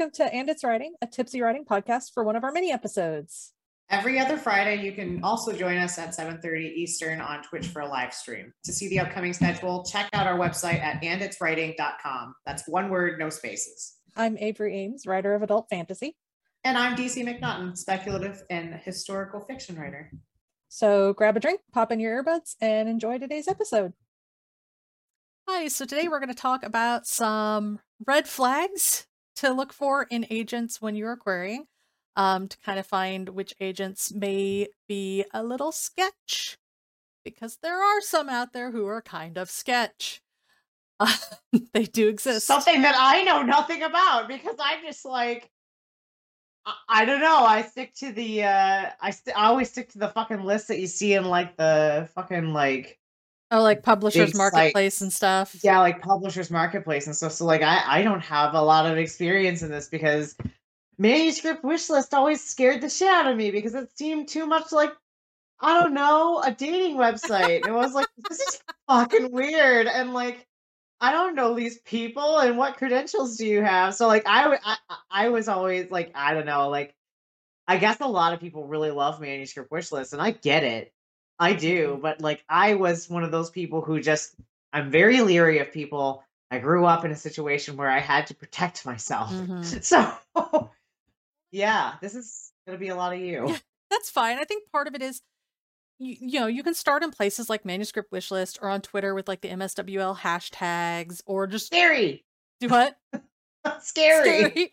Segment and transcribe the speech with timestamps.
[0.00, 3.52] welcome to And It's Writing, a tipsy writing podcast for one of our mini episodes.
[3.90, 7.86] Every other Friday, you can also join us at 7:30 Eastern on Twitch for a
[7.86, 8.54] live stream.
[8.64, 12.34] To see the upcoming schedule, check out our website at anditswriting.com.
[12.46, 13.98] That's one word, no spaces.
[14.16, 16.16] I'm Avery Ames, writer of adult fantasy.
[16.64, 20.10] And I'm DC McNaughton, speculative and historical fiction writer.
[20.70, 23.92] So grab a drink, pop in your earbuds, and enjoy today's episode.
[25.46, 29.06] Hi, so today we're going to talk about some red flags
[29.40, 31.66] to look for in agents when you're querying
[32.16, 36.58] um, to kind of find which agents may be a little sketch
[37.24, 40.20] because there are some out there who are kind of sketch.
[41.72, 42.46] They do exist.
[42.46, 45.50] Something that I know nothing about because I'm just like,
[46.64, 47.38] I, I don't know.
[47.38, 50.78] I stick to the, uh, I, st- I always stick to the fucking list that
[50.78, 52.99] you see in like the fucking like,
[53.52, 55.56] Oh, like publishers marketplace and stuff.
[55.62, 57.32] yeah, like publishers marketplace and stuff.
[57.32, 60.36] So like, I, I don't have a lot of experience in this because
[60.98, 64.70] manuscript wish list always scared the shit out of me because it seemed too much
[64.70, 64.92] like
[65.58, 67.56] I don't know a dating website.
[67.56, 70.46] And it was like this is fucking weird and like
[71.00, 73.94] I don't know these people and what credentials do you have?
[73.94, 74.76] So like I, I,
[75.10, 76.94] I was always like I don't know like
[77.66, 80.92] I guess a lot of people really love manuscript wish lists and I get it.
[81.40, 84.34] I do, but like I was one of those people who just
[84.72, 86.22] I'm very leery of people.
[86.50, 89.32] I grew up in a situation where I had to protect myself.
[89.32, 89.82] Mhm.
[89.82, 90.70] So
[91.50, 93.56] yeah, this is gonna be a lot of you.
[93.90, 94.38] That's fine.
[94.38, 95.22] I think part of it is
[95.98, 99.26] you, you know, you can start in places like Manuscript Wishlist or on Twitter with
[99.26, 102.24] like the MSWL hashtags or just Scary.
[102.60, 102.96] do what?
[103.80, 104.50] Scary.
[104.50, 104.70] Scary.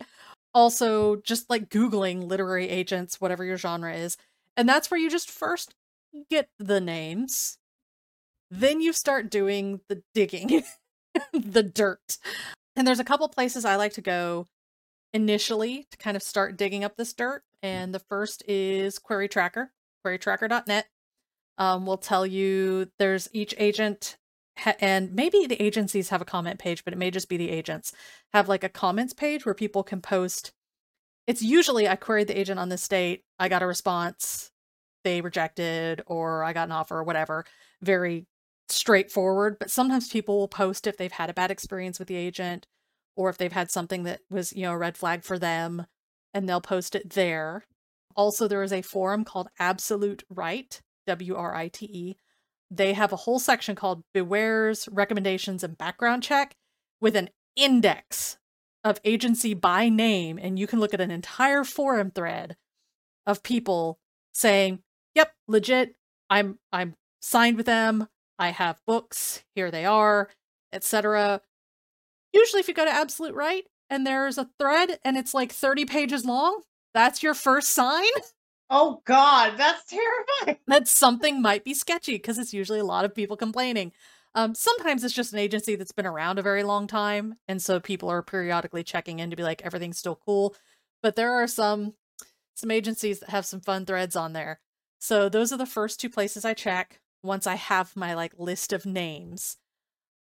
[0.54, 4.16] Also, just like Googling literary agents, whatever your genre is.
[4.56, 5.74] And that's where you just first
[6.30, 7.58] get the names.
[8.50, 10.64] Then you start doing the digging,
[11.32, 12.18] the dirt.
[12.76, 14.46] And there's a couple places I like to go
[15.12, 17.42] initially to kind of start digging up this dirt.
[17.62, 19.72] And the first is Query Tracker,
[20.06, 20.86] querytracker.net.
[21.58, 24.16] Um, will tell you there's each agent,
[24.56, 27.50] ha- and maybe the agencies have a comment page, but it may just be the
[27.50, 27.92] agents
[28.32, 30.52] have like a comments page where people can post.
[31.26, 34.52] It's usually I queried the agent on this date, I got a response,
[35.08, 37.46] they rejected, or I got an offer, or whatever.
[37.80, 38.26] Very
[38.68, 39.56] straightforward.
[39.58, 42.66] But sometimes people will post if they've had a bad experience with the agent,
[43.16, 45.86] or if they've had something that was, you know, a red flag for them,
[46.34, 47.64] and they'll post it there.
[48.14, 52.16] Also, there is a forum called Absolute Write, W R I T E.
[52.70, 56.54] They have a whole section called Beware's Recommendations and Background Check
[57.00, 58.36] with an index
[58.84, 60.38] of agency by name.
[60.40, 62.56] And you can look at an entire forum thread
[63.26, 63.98] of people
[64.34, 64.80] saying,
[65.18, 65.96] Yep, legit,
[66.30, 68.06] I'm I'm signed with them,
[68.38, 70.28] I have books, here they are,
[70.72, 71.40] etc.
[72.32, 75.86] Usually if you go to Absolute Write and there's a thread and it's like 30
[75.86, 76.62] pages long,
[76.94, 78.04] that's your first sign
[78.70, 80.60] Oh God, that's terrifying.
[80.68, 83.90] that something might be sketchy because it's usually a lot of people complaining.
[84.36, 87.80] Um, sometimes it's just an agency that's been around a very long time, and so
[87.80, 90.54] people are periodically checking in to be like everything's still cool.
[91.02, 91.94] But there are some
[92.54, 94.60] some agencies that have some fun threads on there.
[94.98, 98.72] So those are the first two places I check once I have my like list
[98.72, 99.56] of names.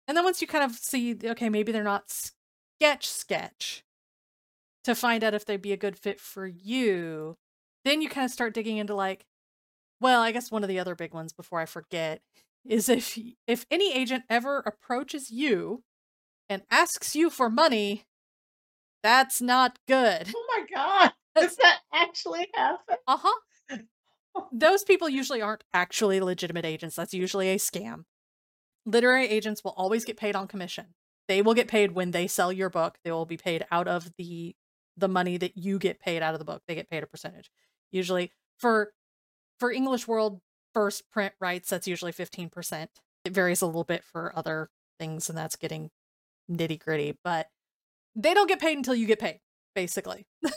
[0.08, 2.12] And then once you kind of see, okay, maybe they're not
[2.82, 3.84] sketch sketch
[4.84, 7.38] to find out if they'd be a good fit for you,
[7.86, 9.26] then you kind of start digging into like,
[10.02, 12.22] well, I guess one of the other big ones before I forget
[12.66, 13.18] is if
[13.48, 15.84] if any agent ever approaches you
[16.50, 18.06] and asks you for money,
[19.02, 20.34] that's not good.
[20.36, 22.98] Oh my God, does that actually happen?
[23.08, 23.40] Uh-huh.
[24.52, 26.96] Those people usually aren't actually legitimate agents.
[26.96, 28.06] That's usually a scam.
[28.86, 30.88] Literary agents will always get paid on commission.
[31.28, 32.98] They will get paid when they sell your book.
[33.04, 34.56] They will be paid out of the
[34.96, 36.62] the money that you get paid out of the book.
[36.68, 37.50] They get paid a percentage.
[37.92, 38.94] Usually for
[39.60, 40.42] for English World
[40.74, 42.88] first print rights, that's usually 15%.
[43.26, 44.70] It varies a little bit for other
[45.00, 45.92] things, and that's getting
[46.52, 47.48] nitty gritty, but
[48.16, 49.40] they don't get paid until you get paid,
[49.76, 50.28] basically.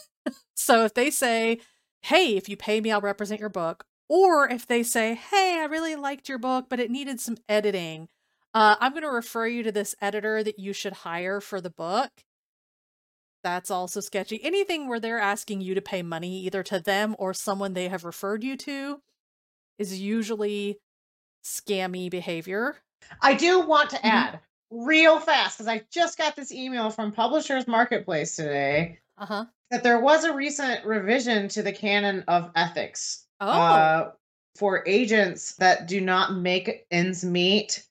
[0.55, 1.61] so if they say,
[2.03, 5.65] hey, if you pay me, I'll represent your book, or if they say, hey, I
[5.67, 8.09] really liked your book, but it needed some editing,
[8.55, 11.71] uh, I'm going to refer you to this editor that you should hire for the
[11.71, 12.11] book.
[13.45, 14.43] That's also sketchy.
[14.43, 18.05] Anything where they're asking you to pay money either to them or someone they have
[18.05, 19.01] referred you to
[19.79, 20.79] is usually
[21.45, 22.77] scammy behavior.
[23.21, 24.11] I do want to Mhm.
[24.11, 24.41] add
[24.71, 29.47] real fast because I just got this email from Publishers Marketplace today Uh huh.
[29.71, 33.47] That there was a recent revision to the canon of ethics Oh.
[33.49, 34.11] uh,
[34.57, 37.85] for agents that do not make ends meet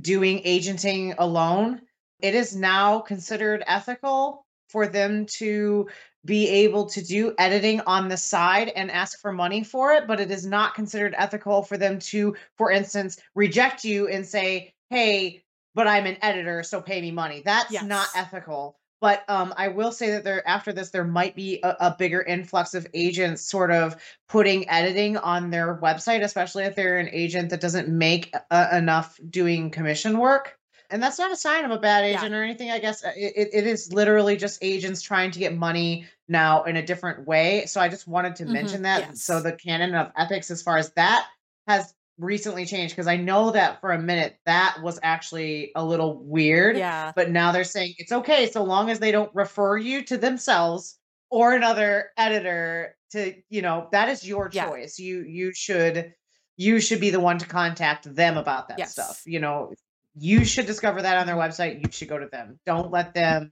[0.00, 1.80] doing agenting alone.
[2.20, 5.88] It is now considered ethical for them to
[6.24, 10.20] be able to do editing on the side and ask for money for it, but
[10.20, 15.42] it is not considered ethical for them to, for instance, reject you and say, hey,
[15.74, 17.42] but I'm an editor, so pay me money.
[17.44, 18.78] That's not ethical.
[19.04, 22.22] But um, I will say that there after this, there might be a, a bigger
[22.22, 23.96] influx of agents sort of
[24.30, 29.20] putting editing on their website, especially if they're an agent that doesn't make uh, enough
[29.28, 30.58] doing commission work.
[30.88, 32.16] And that's not a sign of a bad Yeah.
[32.16, 32.70] agent or anything.
[32.70, 36.82] I guess it, it, is literally just agents trying to get money now in a
[36.82, 37.66] different way.
[37.66, 39.18] So I just wanted to Mhm, mention that.
[39.18, 41.26] So the canon of ethics, as far as that,
[41.66, 46.22] has recently changed because I know that for a minute that was actually a little
[46.24, 46.76] weird.
[46.76, 47.12] Yeah.
[47.14, 50.98] But now they're saying it's okay so long as they don't refer you to themselves
[51.30, 54.68] or another editor to, you know, that is your Yeah.
[54.68, 54.98] choice.
[54.98, 56.14] You you should
[56.56, 59.22] you should be the one to contact them about that stuff.
[59.26, 59.72] You know,
[60.14, 61.48] you should discover that on their Mhm.
[61.48, 61.84] website.
[61.84, 62.60] You should go to them.
[62.64, 63.50] Don't let them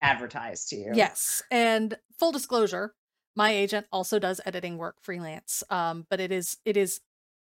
[0.00, 0.92] advertise to you.
[0.94, 1.42] Yes.
[1.50, 2.94] And full disclosure,
[3.34, 5.64] my agent also does editing work freelance.
[5.70, 7.00] Um, but it is it is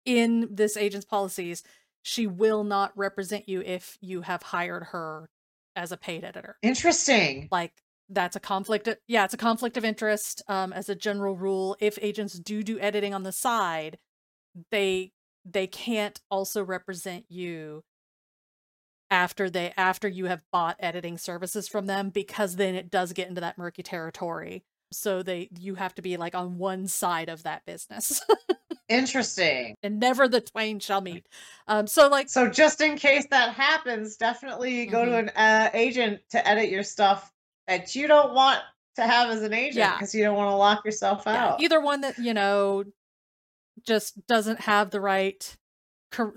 [0.06, 1.64] in this agent's policies,
[2.02, 5.30] she will not represent you if you have hired her
[5.76, 6.58] as a paid editor.
[6.62, 7.48] Interesting.
[7.52, 7.74] Like
[8.10, 11.76] that's a conflict of, yeah, it's a conflict of interest um as a general rule.
[11.80, 13.98] If agents do do editing on the side,
[14.72, 15.12] they
[15.46, 17.84] they can't also represent you
[19.12, 23.28] after they after you have bought editing services from them because then it does get
[23.28, 27.44] into that murky territory so they you have to be like on one side of
[27.44, 28.22] that business
[28.90, 29.76] Interesting.
[29.84, 31.28] and never the twain shall meet
[31.68, 35.20] um so like So just in case that happens, definitely go to Mhm.
[35.20, 37.32] an uh, agent to edit your stuff
[37.68, 38.62] that you don't want
[38.96, 39.94] to have as an agent Yeah.
[39.96, 41.62] because you don't want to lock yourself yeah, out.
[41.62, 42.84] either one that you know
[43.86, 45.56] just doesn't have the right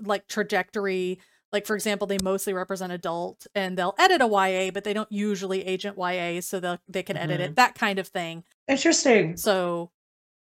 [0.03, 1.19] like trajectory
[1.53, 5.11] like for example they mostly represent adult and they'll edit a YA but they don't
[5.11, 7.43] usually agent YA so they they can edit Mhm.
[7.45, 9.37] it that kind of thing Interesting.
[9.37, 9.91] So,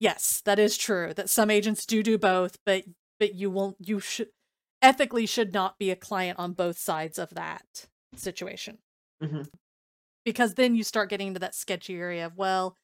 [0.01, 2.85] yes, that is true that some agents do do both, but
[3.19, 4.29] but you won't you should
[4.83, 8.79] ethically should not be a client on both sides of that situation.
[9.23, 9.49] Mhm.
[10.25, 12.77] Because then you start getting into that sketchy area of well,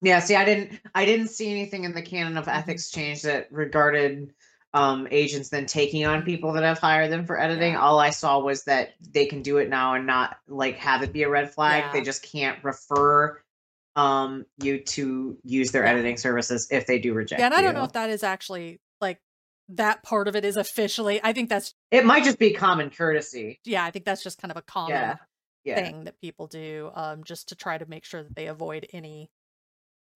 [0.00, 0.18] Yeah.
[0.20, 0.80] See, I didn't.
[0.94, 2.56] I didn't see anything in the canon of Mhm.
[2.58, 4.34] ethics change that regarded
[4.74, 7.72] um, agents then taking on people that have hired them for editing.
[7.72, 7.80] Yeah.
[7.80, 11.12] All I saw was that they can do it now and not like have it
[11.12, 11.92] be a red flag.
[11.92, 13.40] They just can't refer
[13.94, 15.90] um you to use their Yeah.
[15.90, 18.80] editing services if they do reject yeah, and I don't know if that is actually
[19.02, 19.20] like
[19.68, 21.20] that part of it is officially.
[21.22, 23.60] I think that's It might just be common courtesy.
[23.66, 25.16] yeah, I think that's just kind of a common Yeah.
[25.64, 25.74] Yeah.
[25.76, 29.30] thing that people do um just to try to make sure that they avoid any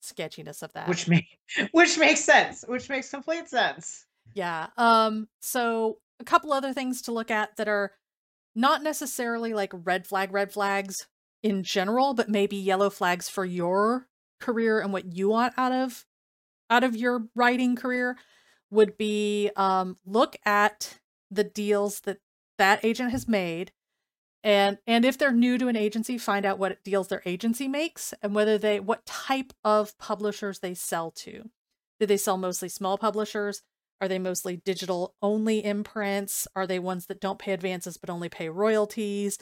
[0.01, 0.89] sketchiness of that.
[0.89, 1.27] Which make
[1.73, 2.65] which makes sense.
[2.67, 4.07] Which makes complete sense.
[4.35, 4.69] Yeah.
[4.77, 7.93] Um so a couple other things to look at that are
[8.55, 11.07] not necessarily like red flag red flags
[11.43, 14.09] in general, but maybe yellow flags for your
[14.41, 16.05] career and what you want out of
[16.69, 18.17] out of your writing career
[18.71, 20.99] would be um look at
[21.31, 22.19] the deals that
[22.59, 23.73] that agent has made
[24.43, 28.13] and and if they're new to an agency find out what deals their agency makes
[28.23, 31.49] and whether they what type of publishers they sell to
[31.99, 33.63] do they sell mostly small publishers
[34.01, 38.29] are they mostly digital only imprints are they ones that don't pay advances but only
[38.29, 39.39] pay royalties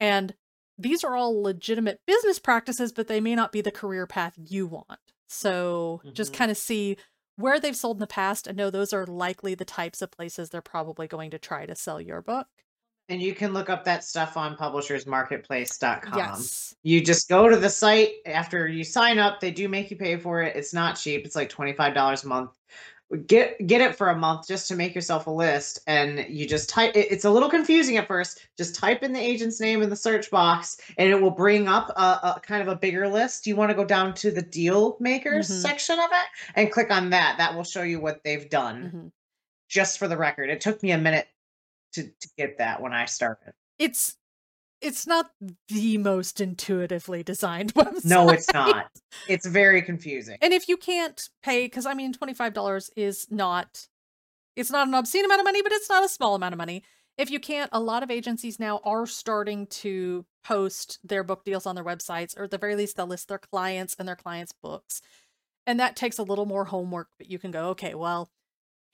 [0.00, 0.34] and
[0.78, 4.66] these are all legitimate business practices but they may not be the career path you
[4.66, 6.36] want so just Mhm.
[6.36, 6.96] kind of see
[7.36, 10.50] where they've sold in the past and know those are likely the types of places
[10.50, 12.46] they're probably going to try to sell your book
[13.08, 16.18] And you can look up that stuff on publishersmarketplace.com.
[16.18, 19.40] yes You just go to the site after you sign up.
[19.40, 20.56] They do make you pay for it.
[20.56, 21.24] It's not cheap.
[21.26, 22.56] It's like $25 a month.
[23.26, 26.68] Get get it for a month just to make yourself a list and you just
[26.68, 28.46] type it- it's a little confusing at first.
[28.56, 31.88] Just type in the agent's name in the search box and it will bring up
[31.96, 33.48] a, a kind of a bigger list.
[33.48, 35.60] You want to go down to the deal makers Mhm.
[35.62, 37.38] section of it and click on that.
[37.38, 38.92] That will show you what they've done.
[38.94, 39.12] Mhm.
[39.68, 41.26] Just for the record, it took me a minute
[41.94, 43.54] to, to get that when I started.
[43.78, 44.16] it's
[44.80, 45.30] it's not
[45.68, 48.90] the most intuitively designed website No, it's not.
[49.28, 50.38] It's very confusing.
[50.40, 53.86] And if you can't pay, because I mean, $25 is not,
[54.56, 56.82] it's not an obscene amount of money, but it's not a small amount of money.
[57.18, 61.66] If you can't, a lot of agencies now are starting to post their book deals
[61.66, 64.54] on their websites, or at the very least, they'll list their clients and their clients'
[64.62, 65.02] books.
[65.66, 68.30] And that takes a little more homework, but you can go, okay, well,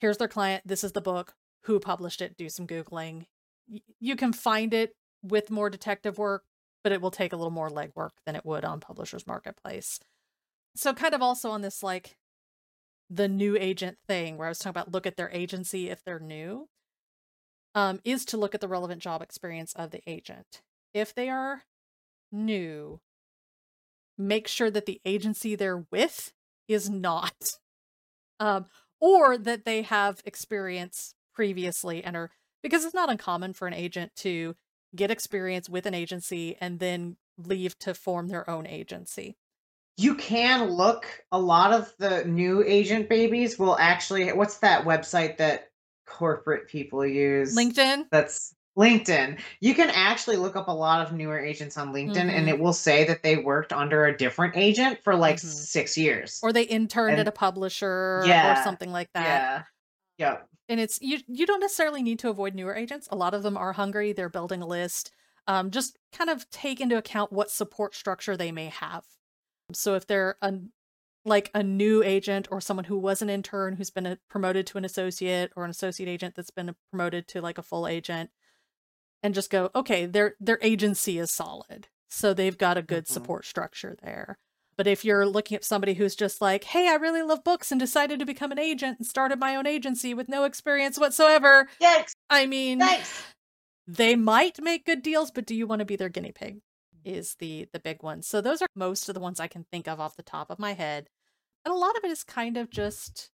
[0.01, 0.63] here's their client.
[0.65, 1.35] This is the book.
[1.63, 2.35] Who published it?
[2.37, 3.27] Do some Googling.
[3.69, 6.43] Y- You can find it with more detective work,
[6.83, 9.99] but it will take a little more legwork than it would on Publishers Marketplace
[10.77, 12.17] so kind of also on this like
[13.09, 16.19] the new agent thing where I was talking about look at their agency if they're
[16.19, 16.67] new
[17.73, 20.61] um is to look at the relevant job experience of the agent.
[20.93, 21.63] If they are
[22.31, 23.01] new,
[24.17, 26.31] make sure that the agency they're with
[26.67, 27.35] is not.
[28.39, 28.67] Um,
[29.01, 32.29] or that they have experience previously and are
[32.61, 34.55] because it's not uncommon for an agent to
[34.95, 39.37] get experience with an agency and then leave to form their own agency.
[39.97, 45.37] You can look a lot of the new agent babies will actually what's that website
[45.37, 45.71] that
[46.05, 47.55] corporate people use?
[47.55, 48.05] LinkedIn?
[48.11, 49.39] That's LinkedIn.
[49.59, 52.49] You can actually look up a lot of newer agents on LinkedIn and Mhm.
[52.49, 55.45] it will say that they worked under a different agent for like Mhm.
[55.47, 56.39] 6 years.
[56.43, 57.87] Or they interned at a publisher
[58.43, 59.23] or something like that.
[59.25, 59.63] yeah.
[60.19, 60.49] Yep.
[60.69, 63.57] And it's you you don't necessarily need to avoid newer agents a lot of them
[63.57, 65.11] are hungry they're building a list
[65.47, 69.05] um, just kind of take into account what support structure they may have.
[69.73, 70.53] So if they're a
[71.25, 74.77] like a new agent or someone who was an intern who's been a, promoted to
[74.77, 78.29] an associate or an associate agent that's been promoted to like a full agent
[79.23, 81.87] and just go okay their their agency is solid.
[82.09, 83.09] So they've got a good Mhm.
[83.09, 84.37] support structure there
[84.77, 87.79] but if you're looking at somebody who's just like, hey, I really love books and
[87.79, 92.13] decided to become an agent and started my own agency with no experience whatsoever, Yikes.
[92.29, 93.23] I mean, Yikes.
[93.87, 96.61] they might make good deals, but do you want to be their guinea pig?
[97.03, 98.21] Is the the big one.
[98.21, 100.59] So those are most of the ones I can think of off the top of
[100.59, 101.07] my head.
[101.63, 103.29] And a lot of it is kind of just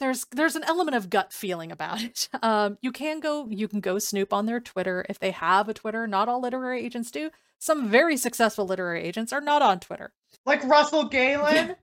[0.00, 2.28] there's there's an element of gut feeling about it.
[2.42, 5.74] Um, you can go you can go snoop on their Twitter if they have a
[5.74, 6.06] Twitter.
[6.06, 7.30] Not all literary agents do.
[7.58, 10.12] Some very successful literary agents are not on Twitter.
[10.46, 11.76] Like Russell Galen,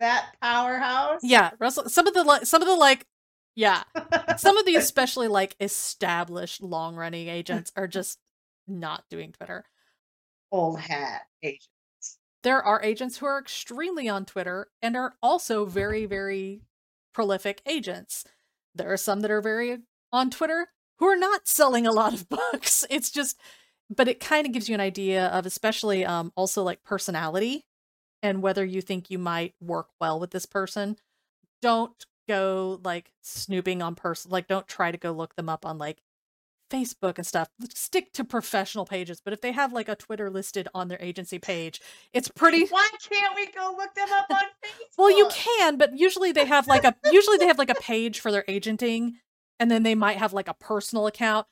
[0.00, 1.20] that powerhouse.
[1.22, 1.88] Yeah, Russell.
[1.88, 3.06] Some of the like, some of the like,
[3.54, 3.82] yeah,
[4.36, 8.18] some of the especially like established long running agents are just
[8.68, 9.64] not doing Twitter.
[10.52, 11.68] old hat agents.
[12.42, 16.62] There are agents who are extremely on Twitter and are also very very
[17.12, 18.24] prolific agents.
[18.74, 19.78] There are some that are very
[20.12, 22.84] on Twitter who are not selling a lot of books.
[22.90, 23.38] It's just,
[23.88, 27.64] but it kind of gives you an idea of especially um also like personality
[28.22, 30.96] and whether you think you might work well with this person.
[31.62, 35.78] Don't go like snooping on person like don't try to go look them up on
[35.78, 36.00] like
[36.70, 37.48] Facebook and stuff.
[37.74, 41.38] Stick to professional pages, but if they have like a Twitter listed on their agency
[41.38, 41.80] page,
[42.12, 44.94] it's pretty Why can't we go look them up on Facebook?
[44.98, 48.20] well, you can, but usually they have like a usually they have like a page
[48.20, 49.16] for their agenting,
[49.58, 51.46] and then they might have like a personal account.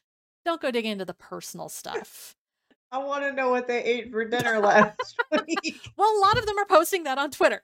[0.44, 2.36] Don't go digging into the personal stuff.
[2.90, 5.16] I want to know what they ate for dinner last
[5.46, 5.80] week.
[5.96, 7.62] Well, a lot of them are posting that on Twitter,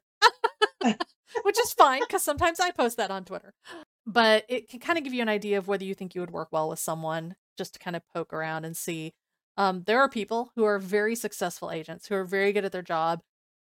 [1.43, 3.55] which is fine because sometimes I post that on Twitter.
[4.07, 6.31] But it can kind of give you an idea of whether you think you would
[6.31, 9.15] work well with someone, just to kind of poke around and see.
[9.57, 12.83] Um, there are people who are very successful agents who are very good at their
[12.83, 13.21] job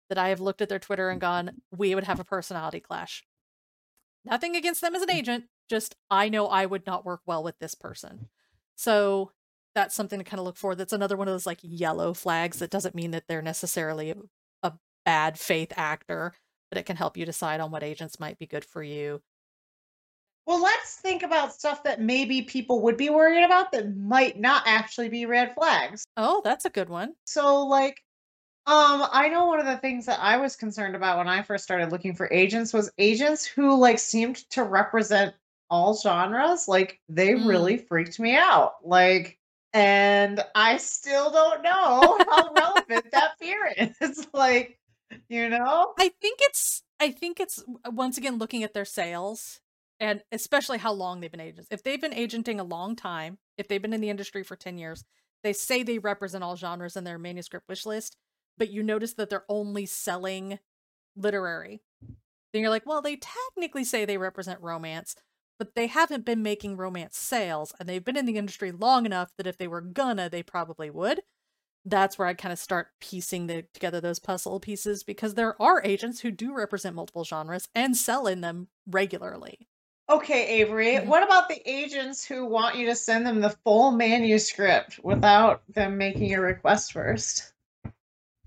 [0.09, 3.25] that I have looked at their Twitter and gone, we would have a personality clash.
[4.25, 7.59] Nothing against them as an agent, just I know I would not work well with
[7.59, 8.29] this person.
[8.75, 9.33] So
[9.75, 10.75] that's something to kind of look for.
[10.75, 14.17] That's another one of those like yellow flags that doesn't mean that they're necessarily a,
[15.05, 16.35] bad faith actor,
[16.71, 19.23] but it can help you decide on what agents might be good for you.
[20.47, 24.65] Well, let's think about stuff that maybe people would be worried about that might not
[24.67, 26.07] actually be red flags.
[26.17, 27.15] Oh, that's a good one.
[27.25, 28.03] So, like,
[28.67, 31.65] um, I know one of the things that I was concerned about when I first
[31.65, 35.35] started looking for agents was agents who like seemed to represent
[35.71, 36.69] all genres.
[36.69, 37.47] Like, they Mm.
[37.47, 38.77] really freaked me out.
[38.85, 39.38] Like,
[39.73, 44.27] and I still don't know how relevant that fear is.
[44.35, 44.79] Like,
[45.29, 45.95] you know?
[45.99, 49.61] I think it's I think it's uh, once again looking at their sales
[50.01, 51.69] and especially how long they've been agents.
[51.71, 54.79] If they've been agenting a long time, if they've been in the industry for 10
[54.79, 55.05] years,
[55.43, 58.17] they say they represent all genres in their manuscript wish list,
[58.57, 60.59] but you notice that they're only selling
[61.17, 61.81] literary.
[62.53, 65.17] Then you're like, well, they technically say they represent romance,
[65.59, 69.31] but they haven't been making romance sales and they've been in the industry long enough
[69.37, 71.21] that if they were gonna, they probably would
[71.85, 75.83] that's where I kind of start piecing the, together those puzzle pieces because there are
[75.85, 79.69] agents who do represent multiple genres and sell in them regularly.
[80.11, 81.07] Okay, Avery, Mhm.
[81.07, 85.97] what about the agents who want you to send them the full manuscript without them
[85.97, 87.53] making a request first?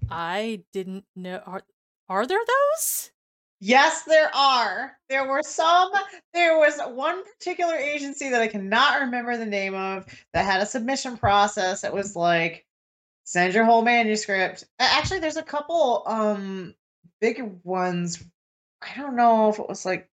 [0.09, 1.63] I didn't know are
[2.09, 3.11] are there those?
[3.63, 4.97] Yes, there are.
[5.07, 5.91] There were some.
[6.33, 10.65] There was one particular agency that I cannot remember the name of that had a
[10.65, 11.83] submission process.
[11.83, 12.65] It was like,
[13.23, 14.65] send your whole manuscript.
[14.79, 16.73] Actually, there's a couple um
[17.21, 18.25] big ones.
[18.81, 20.09] I don't know if it was like,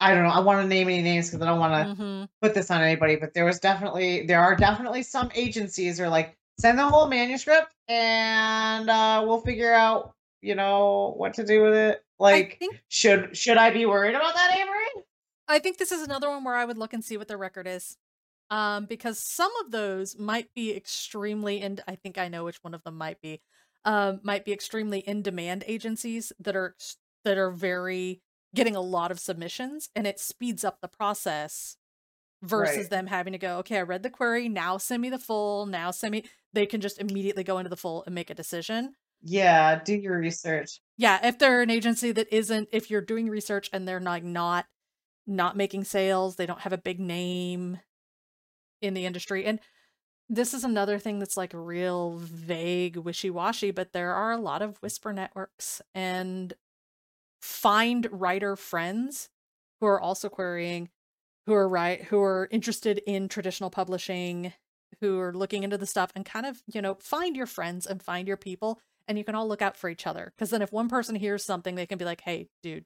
[0.00, 0.30] I don't know.
[0.30, 2.28] I want to name any names because I don't want to Mhm.
[2.42, 6.36] put this on anybody, but there was definitely there are definitely some agencies are like
[6.58, 11.74] send the whole manuscript and uh we'll figure out you know what to do with
[11.74, 12.04] it.
[12.18, 15.04] Like think should should I be worried about that, Avery?
[15.48, 17.66] I think this is another one where I would look and see what their record
[17.66, 17.96] is.
[18.50, 22.74] Um, because some of those might be extremely, and I think I know which one
[22.74, 23.40] of them might be.
[23.84, 26.74] um, might be extremely in demand agencies that are
[27.24, 28.20] that are very
[28.54, 31.76] getting a lot of submissions and it speeds up the process
[32.42, 32.90] versus Right.
[32.90, 35.90] them having to go okay i read the query now send me the full now
[35.90, 39.82] send me they can just immediately go into the full and make a decision Yeah,
[39.82, 40.80] do your research.
[40.96, 44.66] yeah if they're an agency that isn't if you're doing research and they're not not
[45.26, 47.80] not making sales they don't have a big name
[48.80, 49.60] in the industry and
[50.28, 54.78] this is another thing that's like real vague wishy-washy but there are a lot of
[54.82, 56.54] whisper networks and
[57.42, 59.30] find writer friends
[59.80, 60.90] who are also querying
[61.46, 64.52] who are right who are interested in traditional publishing
[65.00, 68.02] who are looking into the stuff and kind of you know find your friends and
[68.02, 68.80] find your people
[69.10, 71.44] and you can all look out for each other because then if one person hears
[71.44, 72.84] something they can be like hey dude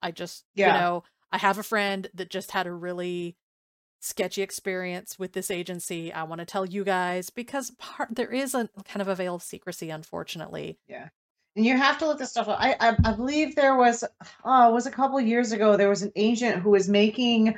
[0.00, 0.66] i just Yeah.
[0.74, 3.36] you know i have a friend that just had a really
[4.00, 8.54] sketchy experience with this agency i want to tell you guys because part there is
[8.54, 11.08] a kind of a veil of secrecy unfortunately Yeah.
[11.56, 12.60] And you have to look this stuff up.
[12.60, 14.04] I, I I believe there was
[14.44, 17.56] oh, it was a couple years ago there was an agent who was making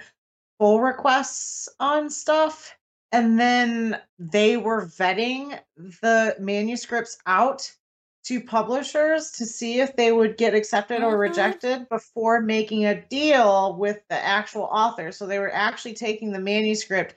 [0.58, 2.74] full requests on stuff
[3.12, 7.70] and then they were vetting the manuscripts out
[8.24, 11.20] to publishers to see if they would get accepted or Mhm.
[11.20, 15.10] rejected before making a deal with the actual author.
[15.12, 17.14] So they were actually taking the manuscript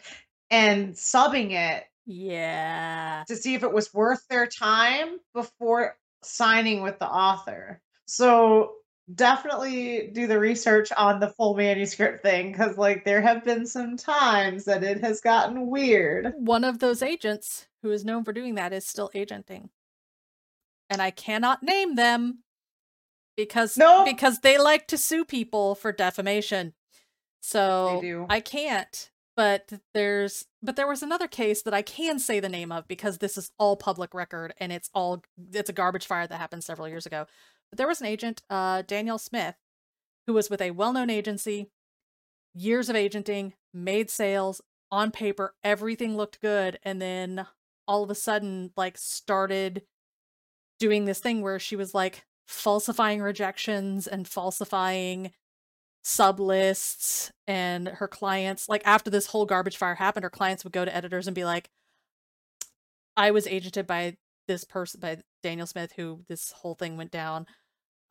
[0.49, 6.99] and subbing it yeah to see if it was worth their time before signing with
[6.99, 7.81] the author.
[8.05, 8.73] So
[9.13, 13.97] definitely do the research on the full manuscript thing because like there have been some
[13.97, 16.33] times that it has gotten weird.
[16.37, 19.69] one of those agents who is known for doing that is still agenting
[20.93, 22.39] and i cannot name them
[23.35, 24.05] because No.
[24.05, 26.73] because they like to sue people for defamation.
[27.41, 32.47] So i can't but there's but there was another case that i can say the
[32.47, 36.27] name of because this is all public record and it's all it's a garbage fire
[36.27, 37.25] that happened several years ago.
[37.71, 39.55] But there was an agent uh danielle smith
[40.27, 41.69] who was with a well-known agency
[42.53, 47.47] years of agenting made sales on paper everything looked good and then
[47.87, 49.81] all of a sudden like started
[50.83, 55.31] doing this thing where she was like falsifying rejections and falsifying
[56.03, 60.73] sub lists and her clients like after this whole garbage fire happened her clients would
[60.73, 61.69] go to editors and be like
[63.15, 64.17] i was agented by
[64.49, 67.45] this person by danielle smith who this whole thing went down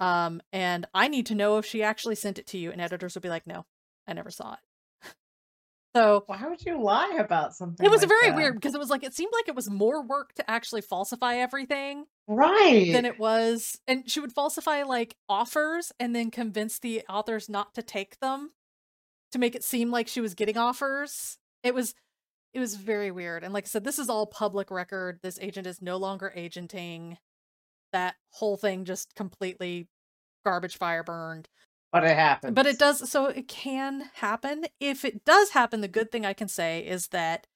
[0.01, 3.15] um and i need to know if she actually sent it to you and editors
[3.15, 3.67] would be like no
[4.09, 5.11] i never saw it
[5.95, 7.85] so Why would you lie about something?
[7.85, 8.37] it was like very that?
[8.37, 11.35] weird because it was like it seemed like it was more work to actually falsify
[11.37, 12.93] everything Right.
[12.93, 17.75] than it was and she would falsify like offers and then convince the authors not
[17.75, 18.53] to take them
[19.33, 21.39] to make it seem like she was getting offers.
[21.63, 21.95] It was
[22.55, 25.19] it was very weird and like i said this is all public record.
[25.23, 27.19] This agent is no longer agenting.
[27.93, 29.89] That whole thing just completely
[30.45, 31.49] garbage fire burned.
[31.91, 32.55] But it happened.
[32.55, 34.67] but it does so it can happen.
[34.81, 37.49] If it does happen the good thing i can say is that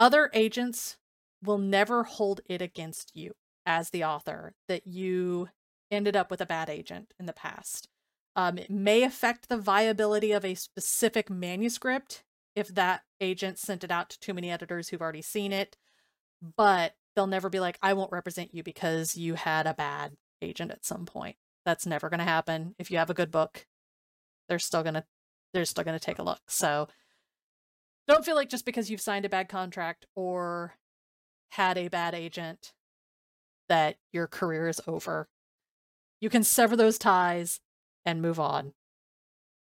[0.00, 0.96] other agents
[1.42, 3.32] will never hold it against you
[3.66, 5.48] as the author that you
[5.90, 7.88] ended up with a bad agent in the past.
[8.34, 13.90] Um, it may affect the viability of a specific manuscript if that agent sent it
[13.90, 15.76] out to too many editors who've already seen it
[16.56, 20.70] but they'll never be like i won't represent you because you had a bad agent
[20.70, 21.36] at some point.
[21.64, 22.74] That's never going to happen.
[22.78, 23.66] If you have a good book
[24.48, 25.04] they're still going to
[25.54, 26.40] they're still going to take a look.
[26.48, 26.88] So
[28.08, 30.74] don't feel like just because you've signed a bad contract or
[31.50, 32.72] had a bad agent
[33.72, 35.28] that your career is over
[36.20, 37.60] you can sever those ties
[38.04, 38.74] and move on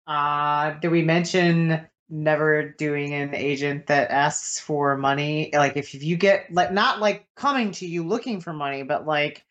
[0.07, 5.51] Uh, did we mention never doing an agent that asks for money?
[5.53, 9.45] Like if you get like not like coming to you looking for money, but like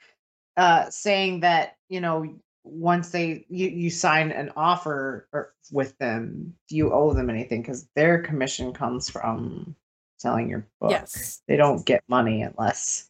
[0.57, 2.35] uh saying that, you know,
[2.65, 7.89] once they you, you sign an offer or with them, you owe them anything because
[7.95, 9.77] their commission comes from
[10.17, 10.91] selling your book.
[10.91, 13.09] yes They don't get money unless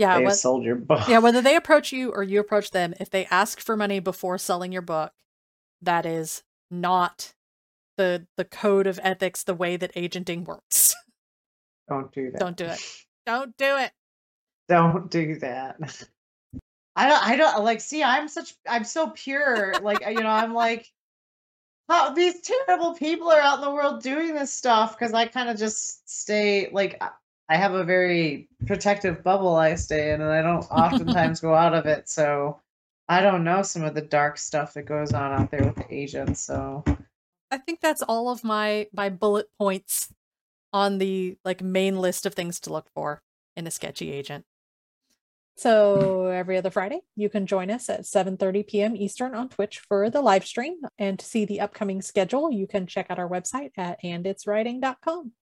[0.00, 1.06] yeah they've what- sold your book.
[1.08, 4.38] yeah whether they approach you or you approach them if they ask for money before
[4.38, 5.12] selling your book
[5.82, 7.34] that is not
[7.96, 10.94] the the code of ethics the way that agenting works
[11.88, 12.38] don't do that.
[12.38, 12.80] Don't do it.
[13.26, 13.92] don't do it
[14.68, 15.76] don't do that
[16.96, 20.54] i don't i don't like see i'm such i'm so pure like you know i'm
[20.54, 20.86] like
[21.92, 25.50] oh, these terrible people are out in the world doing this stuff because i kind
[25.50, 27.02] of just stay like
[27.50, 31.74] i have a very protective bubble i stay in and i don't oftentimes go out
[31.74, 32.58] of it so
[33.08, 35.94] i don't know some of the dark stuff that goes on out there with the
[35.94, 36.82] agents so
[37.50, 40.12] I think that's all of my my bullet points
[40.72, 43.22] on the like main list of things to look for
[43.56, 44.44] in a sketchy agent.
[45.56, 48.96] So every other Friday, you can join us at 7:30 p.m.
[48.96, 50.76] Eastern on Twitch for the live stream.
[50.98, 55.32] And to see the upcoming schedule, you can check out our website at anditswriting.com.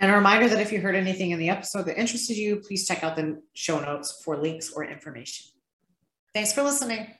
[0.00, 2.86] And a reminder that if you heard anything in the episode that interested you, please
[2.86, 5.46] check out the show notes for links or information.
[6.34, 7.14] Thanks for listening.